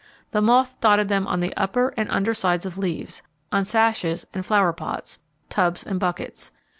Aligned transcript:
The 0.31 0.41
moth 0.41 0.79
dotted 0.81 1.09
them 1.09 1.27
on 1.27 1.41
the 1.41 1.55
under 1.55 1.89
and 1.89 2.09
upper 2.09 2.33
sides 2.33 2.65
of 2.65 2.75
leaves, 2.79 3.21
on 3.51 3.65
sashes 3.65 4.25
and 4.33 4.43
flower 4.43 4.73
pots, 4.73 5.19
tubs 5.51 5.83
and 5.85 5.99
buckets. 5.99 6.51